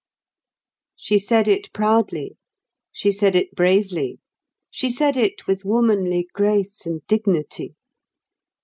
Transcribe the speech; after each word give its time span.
She 0.95 1.19
said 1.19 1.47
it 1.47 1.71
proudly; 1.73 2.35
she 2.91 3.11
said 3.11 3.35
it 3.35 3.53
bravely. 3.53 4.19
She 4.71 4.89
said 4.89 5.15
it 5.15 5.45
with 5.45 5.63
womanly 5.63 6.27
grace 6.33 6.87
and 6.87 7.05
dignity. 7.05 7.75